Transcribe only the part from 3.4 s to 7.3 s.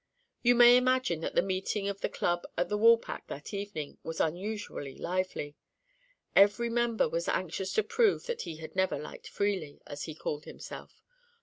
evening was unusually lively. Every member was